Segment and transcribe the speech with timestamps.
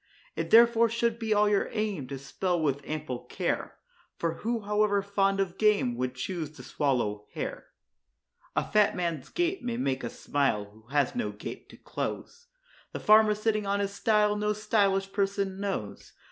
[0.35, 3.75] It therefore should be all your aim to spell with ample care;
[4.17, 7.67] For who, however fond of game, would choose to swallow hair?
[8.55, 12.47] A fat man's gait may make us smile, who has no gate to close;
[12.93, 16.13] The farmer, sitting on his stile no _sty_lish person knows.